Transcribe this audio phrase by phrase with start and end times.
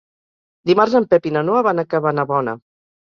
[0.69, 2.57] Dimarts en Pep i na Noa van a Cabanabona.